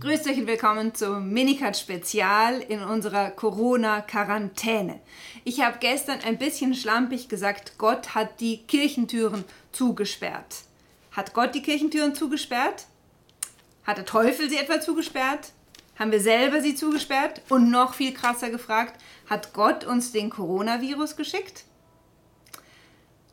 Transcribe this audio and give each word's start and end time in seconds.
Grüßt 0.00 0.28
euch 0.28 0.38
und 0.38 0.46
willkommen 0.46 0.94
zum 0.94 1.30
Minicut 1.30 1.76
Spezial 1.76 2.60
in 2.60 2.82
unserer 2.82 3.30
Corona-Quarantäne. 3.30 5.00
Ich 5.44 5.60
habe 5.60 5.78
gestern 5.80 6.20
ein 6.20 6.38
bisschen 6.38 6.74
schlampig 6.74 7.28
gesagt, 7.28 7.78
Gott 7.78 8.14
hat 8.14 8.40
die 8.40 8.58
Kirchentüren 8.58 9.44
zugesperrt. 9.72 10.64
Hat 11.10 11.32
Gott 11.34 11.54
die 11.54 11.62
Kirchentüren 11.62 12.14
zugesperrt? 12.14 12.86
Hat 13.84 13.96
der 13.96 14.04
Teufel 14.04 14.48
sie 14.50 14.56
etwa 14.56 14.80
zugesperrt? 14.80 15.52
Haben 15.98 16.12
wir 16.12 16.20
selber 16.20 16.60
sie 16.60 16.74
zugesperrt? 16.74 17.40
Und 17.48 17.70
noch 17.70 17.94
viel 17.94 18.12
krasser 18.12 18.50
gefragt, 18.50 19.00
hat 19.28 19.52
Gott 19.52 19.84
uns 19.84 20.12
den 20.12 20.30
Coronavirus 20.30 21.16
geschickt? 21.16 21.64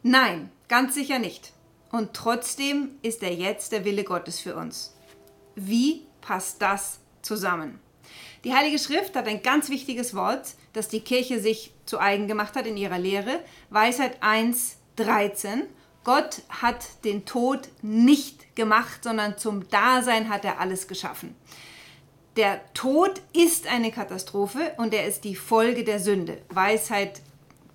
Nein, 0.03 0.51
ganz 0.67 0.95
sicher 0.95 1.19
nicht. 1.19 1.53
Und 1.91 2.13
trotzdem 2.13 2.91
ist 3.01 3.21
er 3.21 3.33
jetzt 3.33 3.71
der 3.71 3.85
Wille 3.85 4.03
Gottes 4.03 4.39
für 4.39 4.55
uns. 4.55 4.95
Wie 5.55 6.05
passt 6.21 6.61
das 6.61 6.99
zusammen? 7.21 7.79
Die 8.43 8.53
Heilige 8.53 8.79
Schrift 8.79 9.15
hat 9.15 9.27
ein 9.27 9.43
ganz 9.43 9.69
wichtiges 9.69 10.15
Wort, 10.15 10.55
das 10.73 10.87
die 10.87 11.01
Kirche 11.01 11.39
sich 11.39 11.73
zu 11.85 11.99
eigen 11.99 12.27
gemacht 12.27 12.55
hat 12.55 12.65
in 12.65 12.77
ihrer 12.77 12.97
Lehre. 12.97 13.39
Weisheit 13.69 14.17
1, 14.21 14.77
13. 14.95 15.63
Gott 16.03 16.41
hat 16.49 17.03
den 17.03 17.25
Tod 17.25 17.69
nicht 17.81 18.55
gemacht, 18.55 19.03
sondern 19.03 19.37
zum 19.37 19.69
Dasein 19.69 20.29
hat 20.29 20.45
er 20.45 20.59
alles 20.59 20.87
geschaffen. 20.87 21.35
Der 22.37 22.61
Tod 22.73 23.21
ist 23.33 23.67
eine 23.67 23.91
Katastrophe 23.91 24.73
und 24.77 24.93
er 24.93 25.05
ist 25.05 25.25
die 25.25 25.35
Folge 25.35 25.83
der 25.83 25.99
Sünde. 25.99 26.41
Weisheit, 26.49 27.21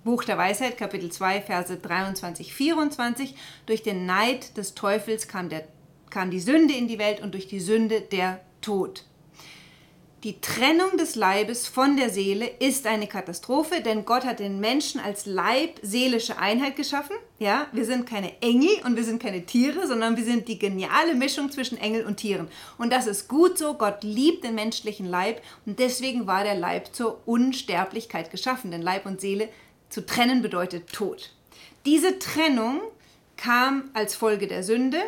Buch 0.07 0.23
der 0.23 0.37
Weisheit, 0.37 0.77
Kapitel 0.77 1.11
2, 1.11 1.41
Verse 1.41 1.75
23, 1.75 2.53
24. 2.53 3.35
Durch 3.65 3.83
den 3.83 4.05
Neid 4.05 4.55
des 4.55 4.73
Teufels 4.73 5.27
kam, 5.27 5.49
der, 5.49 5.67
kam 6.09 6.31
die 6.31 6.39
Sünde 6.39 6.73
in 6.73 6.87
die 6.87 6.97
Welt 6.97 7.21
und 7.21 7.33
durch 7.33 7.49
die 7.49 7.59
Sünde 7.59 7.99
der 7.99 8.39
Tod. 8.61 9.03
Die 10.23 10.39
Trennung 10.39 10.97
des 10.97 11.15
Leibes 11.15 11.67
von 11.67 11.97
der 11.97 12.09
Seele 12.09 12.49
ist 12.59 12.87
eine 12.87 13.07
Katastrophe, 13.07 13.81
denn 13.81 14.05
Gott 14.05 14.23
hat 14.23 14.39
den 14.39 14.61
Menschen 14.61 15.01
als 15.01 15.25
Leib-seelische 15.25 16.39
Einheit 16.39 16.77
geschaffen. 16.77 17.17
Ja, 17.37 17.67
wir 17.73 17.83
sind 17.83 18.07
keine 18.07 18.41
Engel 18.41 18.81
und 18.85 18.95
wir 18.95 19.03
sind 19.03 19.21
keine 19.21 19.45
Tiere, 19.45 19.87
sondern 19.87 20.15
wir 20.15 20.23
sind 20.23 20.47
die 20.47 20.57
geniale 20.57 21.15
Mischung 21.15 21.51
zwischen 21.51 21.77
Engel 21.77 22.05
und 22.05 22.15
Tieren. 22.15 22.47
Und 22.77 22.93
das 22.93 23.07
ist 23.07 23.27
gut 23.27 23.57
so. 23.57 23.73
Gott 23.73 24.03
liebt 24.03 24.45
den 24.45 24.55
menschlichen 24.55 25.05
Leib 25.05 25.41
und 25.65 25.79
deswegen 25.79 26.27
war 26.27 26.45
der 26.45 26.55
Leib 26.55 26.95
zur 26.95 27.21
Unsterblichkeit 27.27 28.31
geschaffen, 28.31 28.71
denn 28.71 28.81
Leib 28.81 29.05
und 29.05 29.19
Seele 29.19 29.49
zu 29.89 30.05
trennen 30.05 30.41
bedeutet 30.41 30.91
Tod. 30.91 31.31
Diese 31.85 32.19
Trennung 32.19 32.81
kam 33.37 33.89
als 33.93 34.15
Folge 34.15 34.47
der 34.47 34.63
Sünde. 34.63 34.99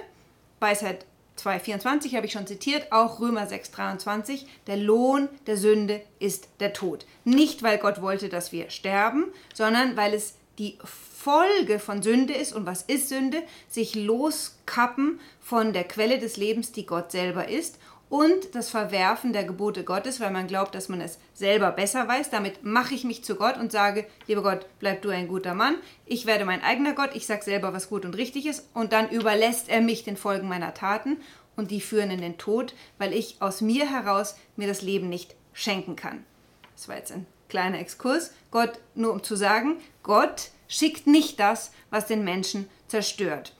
Weisheit 0.59 1.05
2,24 1.37 2.15
habe 2.15 2.25
ich 2.25 2.33
schon 2.33 2.47
zitiert, 2.47 2.91
auch 2.91 3.19
Römer 3.19 3.47
6,23, 3.47 4.45
der 4.67 4.77
Lohn 4.77 5.29
der 5.47 5.57
Sünde 5.57 6.01
ist 6.19 6.49
der 6.59 6.73
Tod. 6.73 7.05
Nicht, 7.23 7.63
weil 7.63 7.77
Gott 7.77 8.01
wollte, 8.01 8.29
dass 8.29 8.51
wir 8.51 8.69
sterben, 8.69 9.25
sondern 9.53 9.95
weil 9.95 10.13
es 10.13 10.35
die 10.57 10.77
Folge 10.83 11.79
von 11.79 12.03
Sünde 12.03 12.33
ist. 12.33 12.53
Und 12.53 12.65
was 12.65 12.83
ist 12.83 13.09
Sünde? 13.09 13.41
Sich 13.69 13.95
loskappen 13.95 15.19
von 15.41 15.73
der 15.73 15.85
Quelle 15.85 16.19
des 16.19 16.37
Lebens, 16.37 16.71
die 16.71 16.85
Gott 16.85 17.11
selber 17.11 17.47
ist. 17.47 17.79
Und 18.09 18.55
das 18.55 18.71
Verwerfen 18.71 19.33
der 19.33 19.43
Gebote 19.43 19.83
Gottes, 19.83 20.19
weil 20.19 20.31
man 20.31 20.47
glaubt, 20.47 20.73
dass 20.73 20.89
man 20.89 20.99
es 20.99 21.19
selber 21.33 21.71
besser 21.71 22.07
weiß. 22.07 22.31
Damit 22.31 22.63
mache 22.63 22.95
ich 22.95 23.03
mich 23.03 23.23
zu 23.23 23.35
Gott 23.35 23.57
und 23.57 23.71
sage, 23.71 24.07
lieber 24.25 24.41
Gott, 24.41 24.65
bleib 24.79 25.03
du 25.03 25.09
ein 25.09 25.27
guter 25.27 25.53
Mann. 25.53 25.75
Ich 26.07 26.25
werde 26.25 26.43
mein 26.43 26.63
eigener 26.63 26.93
Gott. 26.93 27.11
Ich 27.13 27.27
sage 27.27 27.43
selber, 27.43 27.71
was 27.71 27.89
gut 27.89 28.05
und 28.05 28.17
richtig 28.17 28.47
ist. 28.47 28.67
Und 28.73 28.93
dann 28.93 29.09
überlässt 29.09 29.69
er 29.69 29.81
mich 29.81 30.03
den 30.03 30.17
Folgen 30.17 30.47
meiner 30.47 30.73
Taten. 30.73 31.17
Und 31.55 31.69
die 31.69 31.81
führen 31.81 32.09
in 32.09 32.21
den 32.21 32.39
Tod, 32.39 32.73
weil 32.97 33.13
ich 33.13 33.41
aus 33.41 33.61
mir 33.61 33.91
heraus 33.91 34.37
mir 34.55 34.67
das 34.67 34.81
Leben 34.81 35.09
nicht 35.09 35.35
schenken 35.53 35.95
kann. 35.95 36.25
Das 36.75 36.87
war 36.87 36.95
jetzt 36.95 37.11
ein 37.11 37.27
kleiner 37.47 37.79
Exkurs. 37.79 38.33
Gott, 38.49 38.79
nur 38.95 39.11
um 39.11 39.21
zu 39.21 39.35
sagen, 39.35 39.77
Gott 40.01 40.49
schickt 40.67 41.05
nicht 41.05 41.39
das, 41.39 41.71
was 41.91 42.07
den 42.07 42.23
Menschen 42.23 42.69
zerstört. 42.87 43.55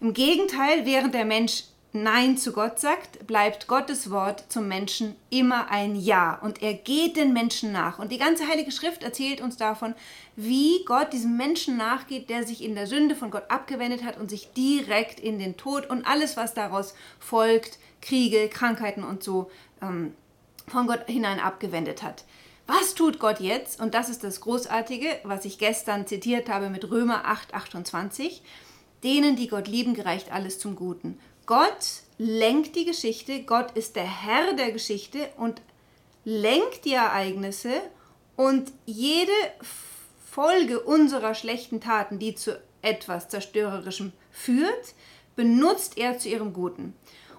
Im 0.00 0.12
Gegenteil, 0.12 0.84
während 0.84 1.14
der 1.14 1.24
Mensch 1.24 1.64
Nein 1.96 2.36
zu 2.36 2.50
Gott 2.50 2.80
sagt, 2.80 3.24
bleibt 3.28 3.68
Gottes 3.68 4.10
Wort 4.10 4.46
zum 4.48 4.66
Menschen 4.66 5.14
immer 5.30 5.70
ein 5.70 5.94
Ja 5.94 6.36
und 6.42 6.60
er 6.60 6.74
geht 6.74 7.16
den 7.16 7.32
Menschen 7.32 7.70
nach. 7.70 8.00
Und 8.00 8.10
die 8.10 8.18
ganze 8.18 8.48
Heilige 8.48 8.72
Schrift 8.72 9.04
erzählt 9.04 9.40
uns 9.40 9.56
davon, 9.56 9.94
wie 10.34 10.84
Gott 10.86 11.12
diesem 11.12 11.36
Menschen 11.36 11.76
nachgeht, 11.76 12.30
der 12.30 12.44
sich 12.44 12.64
in 12.64 12.74
der 12.74 12.88
Sünde 12.88 13.14
von 13.14 13.30
Gott 13.30 13.44
abgewendet 13.48 14.02
hat 14.02 14.18
und 14.18 14.28
sich 14.28 14.52
direkt 14.54 15.20
in 15.20 15.38
den 15.38 15.56
Tod 15.56 15.88
und 15.88 16.04
alles, 16.04 16.36
was 16.36 16.52
daraus 16.52 16.96
folgt, 17.20 17.78
Kriege, 18.02 18.48
Krankheiten 18.48 19.04
und 19.04 19.22
so, 19.22 19.48
ähm, 19.80 20.14
von 20.66 20.88
Gott 20.88 21.06
hinein 21.06 21.38
abgewendet 21.38 22.02
hat. 22.02 22.24
Was 22.66 22.96
tut 22.96 23.20
Gott 23.20 23.38
jetzt? 23.38 23.80
Und 23.80 23.94
das 23.94 24.08
ist 24.08 24.24
das 24.24 24.40
Großartige, 24.40 25.06
was 25.22 25.44
ich 25.44 25.58
gestern 25.58 26.08
zitiert 26.08 26.48
habe 26.48 26.70
mit 26.70 26.90
Römer 26.90 27.26
8, 27.26 27.54
28. 27.54 28.42
Denen, 29.04 29.36
die 29.36 29.46
Gott 29.46 29.68
lieben, 29.68 29.94
gereicht 29.94 30.32
alles 30.32 30.58
zum 30.58 30.74
Guten. 30.74 31.20
Gott 31.46 32.02
lenkt 32.18 32.76
die 32.76 32.84
Geschichte, 32.84 33.42
Gott 33.42 33.72
ist 33.72 33.96
der 33.96 34.04
Herr 34.04 34.54
der 34.54 34.72
Geschichte 34.72 35.28
und 35.36 35.60
lenkt 36.24 36.84
die 36.84 36.94
Ereignisse 36.94 37.82
und 38.36 38.72
jede 38.86 39.32
Folge 40.24 40.80
unserer 40.80 41.34
schlechten 41.34 41.80
Taten, 41.80 42.18
die 42.18 42.34
zu 42.34 42.60
etwas 42.82 43.28
Zerstörerischem 43.28 44.12
führt, 44.30 44.94
benutzt 45.36 45.98
er 45.98 46.18
zu 46.18 46.28
ihrem 46.28 46.52
Guten. 46.52 46.94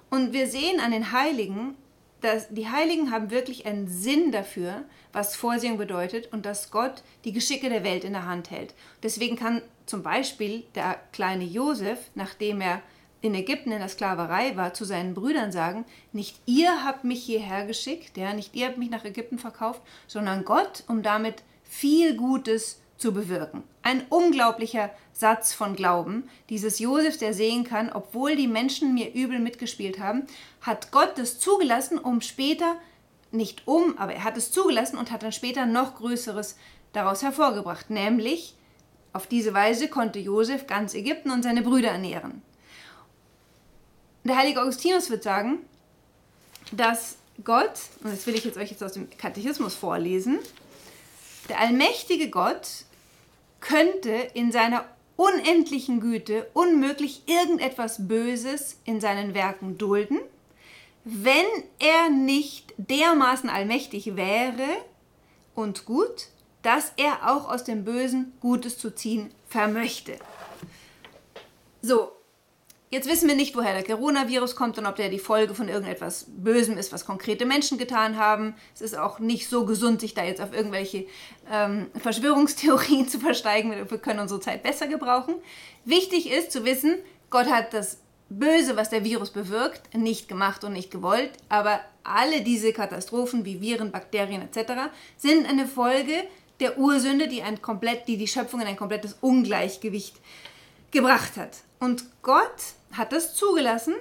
Und 0.09 0.33
wir 0.33 0.47
sehen 0.47 0.79
an 0.79 0.91
den 0.91 1.11
Heiligen, 1.11 1.75
dass 2.22 2.47
die 2.49 2.69
Heiligen 2.69 3.11
haben 3.11 3.31
wirklich 3.31 3.66
einen 3.66 3.87
Sinn 3.87 4.31
dafür, 4.31 4.83
was 5.13 5.35
Vorsehung 5.35 5.77
bedeutet 5.77 6.31
und 6.31 6.45
dass 6.45 6.72
Gott 6.72 7.03
die 7.23 7.33
Geschicke 7.33 7.69
der 7.69 7.83
Welt 7.83 8.03
in 8.03 8.13
der 8.13 8.25
Hand 8.25 8.51
hält. 8.51 8.73
Deswegen 9.03 9.35
kann 9.35 9.61
zum 9.85 10.03
Beispiel 10.03 10.63
der 10.75 10.99
kleine 11.11 11.43
Josef, 11.43 11.99
nachdem 12.16 12.61
er 12.61 12.81
in 13.22 13.34
Ägypten 13.34 13.72
in 13.72 13.80
der 13.80 13.90
Sklaverei 13.90 14.56
war, 14.56 14.74
zu 14.74 14.86
seinen 14.86 15.14
Brüdern 15.14 15.52
sagen, 15.52 15.86
nicht 16.14 16.40
ihr 16.46 16.84
habt 16.84 17.03
mich 17.03 17.24
hierher 17.24 17.66
geschickt, 17.66 18.18
ja, 18.18 18.34
nicht 18.34 18.56
ihr 18.56 18.68
habt 18.68 18.78
mich 18.78 18.90
nach 18.90 19.06
Ägypten 19.06 19.40
verkauft, 19.40 19.81
sondern 20.08 20.46
Gott, 20.46 20.84
um 20.88 21.02
damit 21.02 21.44
viel 21.64 22.16
Gutes 22.16 22.80
zu 22.98 23.14
bewirken. 23.14 23.64
Ein 23.81 24.03
unglaublicher 24.09 24.90
Satz 25.12 25.53
von 25.53 25.76
Glauben, 25.76 26.30
dieses 26.50 26.80
Josef, 26.80 27.18
der 27.18 27.34
sehen 27.34 27.64
kann, 27.64 27.92
obwohl 27.92 28.36
die 28.36 28.48
Menschen 28.48 28.94
mir 28.94 29.14
übel 29.14 29.40
mitgespielt 29.40 30.00
haben, 30.00 30.28
hat 30.62 30.92
Gott 30.92 31.18
das 31.18 31.40
zugelassen, 31.40 31.97
um 31.97 32.22
später, 32.22 32.76
nicht 33.32 33.68
um, 33.68 33.97
aber 33.97 34.14
er 34.14 34.24
hat 34.24 34.38
es 34.38 34.52
zugelassen 34.52 34.97
und 34.97 35.12
hat 35.12 35.24
dann 35.24 35.32
später 35.32 35.66
noch 35.66 35.96
Größeres 35.96 36.58
daraus 36.94 37.22
hervorgebracht, 37.22 37.90
nämlich 37.90 38.56
auf 39.14 39.28
diese 39.28 39.53
Weise 39.53 39.88
konnte 39.88 40.20
Josef 40.20 40.68
ganz 40.68 40.94
Ägypten 40.94 41.32
und 41.32 41.44
seine 41.44 41.62
Brüder 41.62 41.90
ernähren. 41.90 42.42
Der 44.25 44.38
heilige 44.38 44.62
Augustinus 44.62 45.12
wird 45.12 45.22
sagen, 45.22 45.59
dass 46.72 47.18
Gott, 47.44 47.80
und 48.03 48.12
das 48.12 48.25
will 48.25 48.34
ich 48.34 48.44
jetzt 48.44 48.58
euch 48.58 48.72
jetzt 48.72 48.84
aus 48.84 48.94
dem 48.94 49.08
Katechismus 49.18 49.75
vorlesen, 49.75 50.40
der 51.47 51.59
allmächtige 51.59 52.31
Gott 52.31 52.68
könnte 53.59 54.09
in 54.34 54.52
seiner 54.52 54.85
unendlichen 55.16 56.00
Güte 56.00 56.47
unmöglich 56.53 57.22
irgendetwas 57.28 58.08
Böses 58.08 58.80
in 58.84 59.00
seinen 59.00 59.35
Werken 59.35 59.78
dulden, 59.78 60.19
wenn 61.03 61.46
er 61.78 62.09
nicht 62.09 62.74
dermaßen 62.78 63.47
allmächtig 63.47 64.16
wäre 64.16 64.68
und 65.53 65.85
gut, 65.85 66.30
dass 66.64 66.94
er 66.97 67.31
auch 67.31 67.47
aus 67.47 67.64
dem 67.64 67.85
Bösen 67.85 68.34
Gutes 68.40 68.80
zu 68.80 68.90
ziehen 68.90 69.30
vermöchte. 69.47 70.18
So, 71.84 72.12
Jetzt 72.95 73.09
wissen 73.09 73.28
wir 73.28 73.35
nicht, 73.35 73.57
woher 73.57 73.73
der 73.73 73.83
Coronavirus 73.83 74.55
kommt 74.55 74.78
und 74.78 74.85
ob 74.85 74.96
der 74.96 75.09
die 75.09 75.20
Folge 75.20 75.53
von 75.53 75.67
irgendetwas 75.67 76.28
Bösem 76.29 76.78
ist, 76.78 76.93
was 76.93 77.05
konkrete 77.05 77.46
Menschen 77.46 77.78
getan 77.78 78.16
haben. 78.16 78.55
Es 78.73 78.79
ist 78.79 78.97
auch 78.97 79.20
nicht 79.20 79.49
so 79.49 79.66
gesund, 79.66 79.99
sich 79.99 80.14
da 80.14 80.23
jetzt 80.23 80.40
auf 80.40 80.53
irgendwelche 80.53 81.05
ähm, 81.52 81.87
Verschwörungstheorien 81.97 83.05
zu 83.09 83.20
versteigen. 83.20 83.73
Wir 83.90 83.97
können 83.97 84.22
unsere 84.22 84.40
Zeit 84.40 84.64
besser 84.64 84.87
gebrauchen. 84.87 85.35
Wichtig 85.84 86.31
ist 86.31 86.53
zu 86.53 86.64
wissen, 86.64 86.96
Gott 87.29 87.47
hat 87.47 87.73
das 87.73 87.97
Böse, 88.29 88.78
was 88.78 88.91
der 88.91 89.03
Virus 89.03 89.31
bewirkt, 89.31 89.93
nicht 89.93 90.29
gemacht 90.29 90.64
und 90.64 90.72
nicht 90.72 90.90
gewollt, 90.90 91.31
aber 91.49 91.81
alle 92.05 92.43
diese 92.43 92.72
Katastrophen 92.72 93.43
wie 93.43 93.59
Viren, 93.59 93.91
Bakterien 93.91 94.41
etc. 94.41 94.72
sind 95.17 95.49
eine 95.49 95.67
Folge 95.67 96.14
der 96.61 96.78
Ursünde, 96.78 97.28
die, 97.28 97.41
ein 97.41 97.61
komplett, 97.61 98.08
die 98.08 98.16
die 98.16 98.29
Schöpfung 98.29 98.61
in 98.61 98.67
ein 98.67 98.78
komplettes 98.78 99.17
Ungleichgewicht 99.20 100.16
gebracht 100.96 101.38
hat. 101.38 101.58
Und 101.80 102.06
Gott 102.24 102.74
hat 102.94 103.12
das 103.12 103.36
zugelassen 103.36 103.94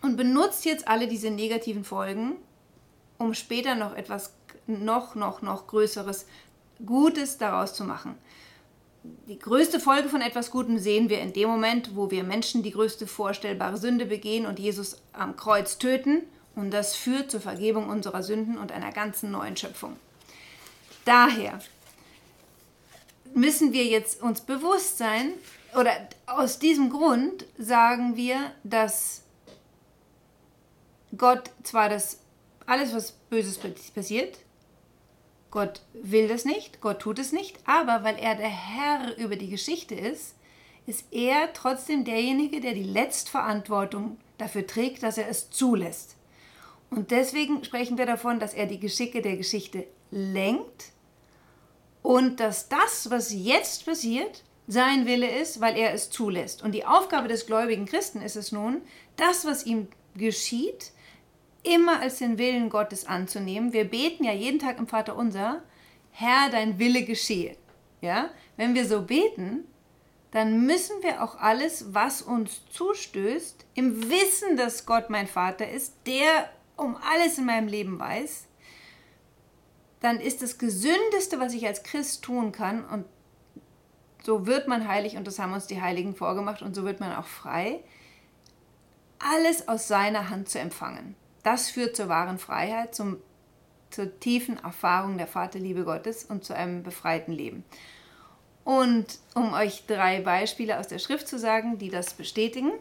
und 0.00 0.16
benutzt 0.16 0.64
jetzt 0.64 0.88
alle 0.88 1.06
diese 1.06 1.30
negativen 1.30 1.84
Folgen, 1.84 2.36
um 3.18 3.34
später 3.34 3.76
noch 3.76 3.94
etwas 3.94 4.32
noch, 4.66 5.14
noch, 5.14 5.42
noch 5.42 5.66
Größeres, 5.68 6.26
Gutes 6.84 7.38
daraus 7.38 7.74
zu 7.74 7.84
machen. 7.84 8.16
die 9.28 9.38
größte 9.38 9.78
Folge 9.80 10.08
von 10.08 10.20
etwas 10.20 10.50
Gutem 10.50 10.78
sehen 10.78 11.08
wir 11.08 11.20
in 11.20 11.32
dem 11.32 11.48
Moment, 11.48 11.94
wo 11.94 12.10
wir 12.10 12.24
Menschen 12.24 12.62
die 12.62 12.70
größte 12.70 13.06
vorstellbare 13.06 13.76
Sünde 13.76 14.06
begehen 14.06 14.46
und 14.46 14.58
Jesus 14.58 14.96
am 15.12 15.36
Kreuz 15.36 15.78
töten. 15.78 16.22
Und 16.54 16.70
das 16.70 16.94
führt 16.94 17.30
zur 17.30 17.40
Vergebung 17.40 17.88
unserer 17.88 18.22
Sünden 18.22 18.58
und 18.58 18.72
einer 18.72 18.92
ganzen 18.92 19.30
neuen 19.30 19.56
Schöpfung. 19.56 19.96
Daher 21.04 21.60
müssen 23.34 23.72
wir 23.72 23.84
jetzt 23.84 24.22
uns 24.22 24.40
bewusst 24.40 24.98
sein, 24.98 25.32
oder 25.78 25.92
aus 26.26 26.58
diesem 26.58 26.90
Grund 26.90 27.46
sagen 27.58 28.16
wir, 28.16 28.52
dass 28.64 29.22
Gott 31.16 31.50
zwar 31.62 31.88
das 31.88 32.18
alles, 32.66 32.94
was 32.94 33.12
Böses 33.12 33.58
passiert, 33.94 34.38
Gott 35.50 35.82
will 35.92 36.28
das 36.28 36.44
nicht, 36.44 36.80
Gott 36.80 37.00
tut 37.00 37.18
es 37.18 37.32
nicht, 37.32 37.58
aber 37.66 38.04
weil 38.04 38.18
er 38.18 38.34
der 38.34 38.48
Herr 38.48 39.16
über 39.18 39.36
die 39.36 39.50
Geschichte 39.50 39.94
ist, 39.94 40.34
ist 40.86 41.04
er 41.12 41.52
trotzdem 41.52 42.04
derjenige, 42.04 42.60
der 42.60 42.72
die 42.72 42.82
Letztverantwortung 42.82 44.16
dafür 44.38 44.66
trägt, 44.66 45.02
dass 45.02 45.18
er 45.18 45.28
es 45.28 45.50
zulässt. 45.50 46.16
Und 46.90 47.10
deswegen 47.10 47.64
sprechen 47.64 47.98
wir 47.98 48.06
davon, 48.06 48.40
dass 48.40 48.54
er 48.54 48.66
die 48.66 48.80
Geschicke 48.80 49.22
der 49.22 49.36
Geschichte 49.36 49.86
lenkt 50.10 50.92
und 52.02 52.40
dass 52.40 52.68
das, 52.68 53.10
was 53.10 53.32
jetzt 53.32 53.86
passiert, 53.86 54.42
sein 54.66 55.06
Wille 55.06 55.28
ist, 55.28 55.60
weil 55.60 55.76
er 55.76 55.92
es 55.92 56.10
zulässt. 56.10 56.62
Und 56.62 56.72
die 56.72 56.84
Aufgabe 56.84 57.28
des 57.28 57.46
gläubigen 57.46 57.86
Christen 57.86 58.22
ist 58.22 58.36
es 58.36 58.52
nun, 58.52 58.82
das, 59.16 59.44
was 59.44 59.66
ihm 59.66 59.88
geschieht, 60.14 60.92
immer 61.62 62.00
als 62.00 62.18
den 62.18 62.38
Willen 62.38 62.70
Gottes 62.70 63.06
anzunehmen. 63.06 63.72
Wir 63.72 63.84
beten 63.84 64.24
ja 64.24 64.32
jeden 64.32 64.58
Tag 64.58 64.78
im 64.78 64.86
Vater 64.86 65.16
unser, 65.16 65.62
Herr, 66.10 66.50
dein 66.50 66.78
Wille 66.78 67.04
geschehe. 67.04 67.56
Ja? 68.00 68.30
Wenn 68.56 68.74
wir 68.74 68.86
so 68.86 69.02
beten, 69.02 69.64
dann 70.32 70.64
müssen 70.64 71.02
wir 71.02 71.22
auch 71.22 71.36
alles, 71.36 71.94
was 71.94 72.22
uns 72.22 72.62
zustößt, 72.70 73.66
im 73.74 74.10
Wissen, 74.10 74.56
dass 74.56 74.86
Gott 74.86 75.10
mein 75.10 75.26
Vater 75.26 75.68
ist, 75.68 75.94
der 76.06 76.50
um 76.76 76.96
alles 76.96 77.38
in 77.38 77.44
meinem 77.44 77.68
Leben 77.68 77.98
weiß, 77.98 78.46
dann 80.00 80.18
ist 80.20 80.42
das 80.42 80.58
Gesündeste, 80.58 81.38
was 81.38 81.54
ich 81.54 81.66
als 81.66 81.82
Christ 81.82 82.24
tun 82.24 82.50
kann, 82.50 82.84
und 82.84 83.04
so 84.24 84.46
wird 84.46 84.68
man 84.68 84.88
heilig, 84.88 85.16
und 85.16 85.26
das 85.26 85.38
haben 85.38 85.52
uns 85.52 85.66
die 85.66 85.80
Heiligen 85.80 86.14
vorgemacht, 86.14 86.62
und 86.62 86.74
so 86.74 86.84
wird 86.84 87.00
man 87.00 87.14
auch 87.14 87.26
frei, 87.26 87.80
alles 89.18 89.68
aus 89.68 89.88
seiner 89.88 90.30
Hand 90.30 90.48
zu 90.48 90.58
empfangen. 90.58 91.14
Das 91.42 91.70
führt 91.70 91.96
zur 91.96 92.08
wahren 92.08 92.38
Freiheit, 92.38 92.94
zum, 92.94 93.18
zur 93.90 94.18
tiefen 94.20 94.62
Erfahrung 94.62 95.18
der 95.18 95.26
Vaterliebe 95.26 95.84
Gottes 95.84 96.24
und 96.24 96.44
zu 96.44 96.54
einem 96.54 96.82
befreiten 96.82 97.32
Leben. 97.32 97.64
Und 98.64 99.18
um 99.34 99.54
euch 99.54 99.86
drei 99.86 100.20
Beispiele 100.20 100.78
aus 100.78 100.86
der 100.86 101.00
Schrift 101.00 101.26
zu 101.26 101.38
sagen, 101.38 101.78
die 101.78 101.90
das 101.90 102.14
bestätigen, 102.14 102.72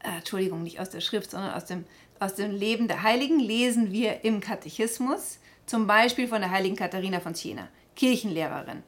äh, 0.00 0.18
Entschuldigung, 0.18 0.62
nicht 0.62 0.80
aus 0.80 0.90
der 0.90 1.00
Schrift, 1.00 1.30
sondern 1.30 1.54
aus 1.54 1.64
dem, 1.64 1.86
aus 2.20 2.34
dem 2.34 2.50
Leben 2.50 2.88
der 2.88 3.02
Heiligen, 3.02 3.40
lesen 3.40 3.90
wir 3.90 4.22
im 4.24 4.40
Katechismus, 4.40 5.38
zum 5.66 5.86
Beispiel 5.86 6.28
von 6.28 6.42
der 6.42 6.50
heiligen 6.50 6.76
Katharina 6.76 7.20
von 7.20 7.34
Siena, 7.34 7.68
Kirchenlehrerin. 7.96 8.82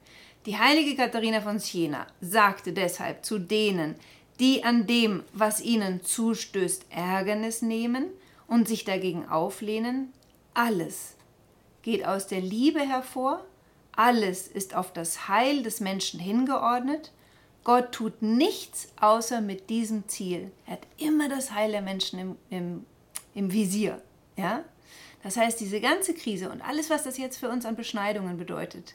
Die 0.47 0.59
heilige 0.59 0.95
Katharina 0.95 1.41
von 1.41 1.59
Siena 1.59 2.07
sagte 2.21 2.73
deshalb 2.73 3.25
zu 3.25 3.41
denen, 3.41 3.97
die 4.39 4.63
an 4.63 4.87
dem, 4.87 5.25
was 5.33 5.61
ihnen 5.61 6.05
zustößt, 6.05 6.87
Ärgernis 6.91 7.63
nehmen 7.63 8.07
und 8.47 8.69
sich 8.69 8.85
dagegen 8.85 9.29
auflehnen, 9.29 10.13
alles 10.55 11.17
geht 11.83 12.07
aus 12.07 12.29
der 12.29 12.41
Liebe 12.41 12.81
hervor, 12.81 13.45
alles 13.91 14.47
ist 14.47 14.77
auf 14.77 14.93
das 14.93 15.27
Heil 15.27 15.65
des 15.65 15.81
Menschen 15.81 16.21
hingeordnet. 16.21 17.11
Gott 17.65 17.91
tut 17.91 18.23
nichts 18.23 18.89
außer 19.01 19.41
mit 19.41 19.69
diesem 19.69 20.07
Ziel. 20.09 20.53
Er 20.67 20.75
hat 20.75 20.87
immer 20.99 21.29
das 21.29 21.53
Heil 21.53 21.73
der 21.73 21.83
Menschen 21.83 22.19
im, 22.21 22.37
im, 22.51 22.87
im 23.35 23.53
Visier. 23.53 24.01
Ja? 24.37 24.63
Das 25.25 25.37
heißt, 25.37 25.59
diese 25.59 25.81
ganze 25.81 26.15
Krise 26.15 26.51
und 26.51 26.61
alles, 26.61 26.89
was 26.89 27.03
das 27.03 27.19
jetzt 27.19 27.39
für 27.39 27.49
uns 27.49 27.67
an 27.67 27.75
Beschneidungen 27.75 28.37
bedeutet, 28.37 28.95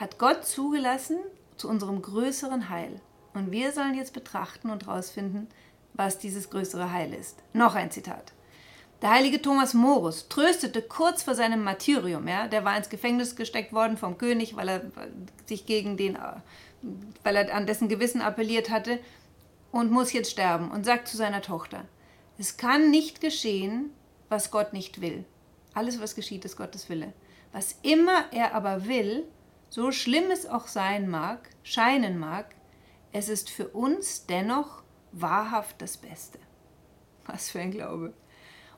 hat 0.00 0.18
Gott 0.18 0.46
zugelassen 0.46 1.18
zu 1.58 1.68
unserem 1.68 2.00
größeren 2.00 2.70
Heil. 2.70 3.00
Und 3.34 3.52
wir 3.52 3.70
sollen 3.72 3.94
jetzt 3.94 4.14
betrachten 4.14 4.70
und 4.70 4.86
herausfinden, 4.86 5.46
was 5.92 6.18
dieses 6.18 6.48
größere 6.48 6.90
Heil 6.90 7.12
ist. 7.12 7.42
Noch 7.52 7.74
ein 7.74 7.90
Zitat. 7.90 8.32
Der 9.02 9.10
heilige 9.10 9.40
Thomas 9.40 9.74
Morus 9.74 10.28
tröstete 10.28 10.82
kurz 10.82 11.22
vor 11.22 11.34
seinem 11.34 11.62
Martyrium, 11.62 12.26
ja, 12.28 12.48
der 12.48 12.64
war 12.64 12.76
ins 12.76 12.88
Gefängnis 12.88 13.36
gesteckt 13.36 13.72
worden 13.72 13.96
vom 13.96 14.18
König, 14.18 14.56
weil 14.56 14.68
er 14.68 14.82
sich 15.46 15.64
gegen 15.64 15.96
den, 15.96 16.18
weil 17.22 17.36
er 17.36 17.54
an 17.54 17.66
dessen 17.66 17.88
Gewissen 17.88 18.20
appelliert 18.20 18.68
hatte 18.70 18.98
und 19.70 19.90
muss 19.90 20.12
jetzt 20.12 20.30
sterben 20.30 20.70
und 20.70 20.84
sagt 20.84 21.08
zu 21.08 21.16
seiner 21.16 21.40
Tochter, 21.40 21.84
es 22.38 22.56
kann 22.56 22.90
nicht 22.90 23.20
geschehen, 23.20 23.90
was 24.28 24.50
Gott 24.50 24.72
nicht 24.72 25.00
will. 25.00 25.24
Alles, 25.72 26.00
was 26.00 26.14
geschieht, 26.14 26.44
ist 26.44 26.56
Gottes 26.56 26.88
Wille. 26.88 27.12
Was 27.52 27.76
immer 27.82 28.24
er 28.32 28.54
aber 28.54 28.86
will, 28.86 29.24
so 29.70 29.92
schlimm 29.92 30.30
es 30.30 30.46
auch 30.46 30.66
sein 30.66 31.08
mag, 31.08 31.48
scheinen 31.62 32.18
mag, 32.18 32.54
es 33.12 33.28
ist 33.28 33.50
für 33.50 33.68
uns 33.68 34.26
dennoch 34.26 34.82
wahrhaft 35.12 35.80
das 35.80 35.96
Beste. 35.96 36.38
Was 37.26 37.50
für 37.50 37.60
ein 37.60 37.70
Glaube. 37.70 38.12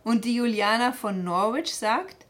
Und 0.05 0.25
die 0.25 0.35
Juliana 0.35 0.93
von 0.93 1.25
Norwich 1.25 1.75
sagt, 1.75 2.27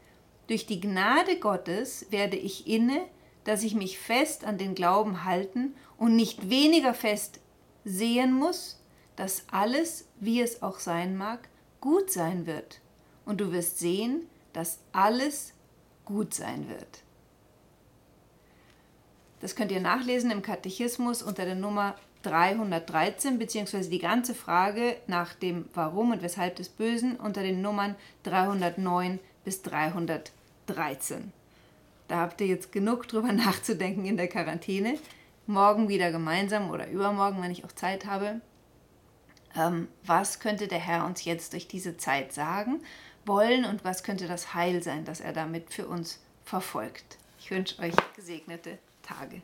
durch 0.47 0.65
die 0.65 0.79
Gnade 0.79 1.39
Gottes 1.39 2.07
werde 2.09 2.37
ich 2.37 2.67
inne, 2.67 3.05
dass 3.43 3.63
ich 3.63 3.75
mich 3.75 3.99
fest 3.99 4.45
an 4.45 4.57
den 4.57 4.75
Glauben 4.75 5.25
halten 5.25 5.75
und 5.97 6.15
nicht 6.15 6.49
weniger 6.49 6.93
fest 6.93 7.39
sehen 7.83 8.33
muss, 8.33 8.81
dass 9.15 9.45
alles, 9.51 10.07
wie 10.19 10.41
es 10.41 10.63
auch 10.63 10.79
sein 10.79 11.17
mag, 11.17 11.49
gut 11.81 12.11
sein 12.11 12.45
wird. 12.45 12.79
Und 13.25 13.41
du 13.41 13.51
wirst 13.51 13.79
sehen, 13.79 14.27
dass 14.53 14.79
alles 14.93 15.53
gut 16.05 16.33
sein 16.33 16.69
wird. 16.69 17.03
Das 19.43 19.57
könnt 19.57 19.73
ihr 19.73 19.81
nachlesen 19.81 20.31
im 20.31 20.41
Katechismus 20.41 21.21
unter 21.21 21.43
der 21.43 21.55
Nummer 21.55 21.95
313 22.21 23.37
beziehungsweise 23.37 23.89
die 23.89 23.99
ganze 23.99 24.33
Frage 24.33 24.95
nach 25.07 25.33
dem 25.33 25.65
Warum 25.73 26.11
und 26.11 26.21
Weshalb 26.21 26.55
des 26.55 26.69
Bösen 26.69 27.17
unter 27.17 27.43
den 27.43 27.61
Nummern 27.61 27.95
309 28.23 29.19
bis 29.43 29.61
313. 29.63 31.33
Da 32.07 32.21
habt 32.21 32.39
ihr 32.39 32.47
jetzt 32.47 32.71
genug 32.71 33.09
drüber 33.09 33.31
nachzudenken 33.33 34.05
in 34.05 34.15
der 34.15 34.29
Quarantäne. 34.29 34.97
Morgen 35.45 35.89
wieder 35.89 36.13
gemeinsam 36.13 36.71
oder 36.71 36.87
übermorgen, 36.87 37.41
wenn 37.41 37.51
ich 37.51 37.65
auch 37.65 37.73
Zeit 37.73 38.05
habe. 38.05 38.39
Ähm, 39.57 39.89
was 40.05 40.39
könnte 40.39 40.69
der 40.69 40.79
Herr 40.79 41.05
uns 41.05 41.25
jetzt 41.25 41.51
durch 41.51 41.67
diese 41.67 41.97
Zeit 41.97 42.31
sagen 42.31 42.79
wollen 43.25 43.65
und 43.65 43.83
was 43.83 44.03
könnte 44.03 44.25
das 44.25 44.53
Heil 44.53 44.81
sein, 44.81 45.03
das 45.03 45.19
er 45.19 45.33
damit 45.33 45.73
für 45.73 45.85
uns 45.85 46.23
verfolgt? 46.45 47.17
Ich 47.39 47.51
wünsche 47.51 47.81
euch 47.81 47.93
gesegnete 48.15 48.77
Tage. 49.03 49.41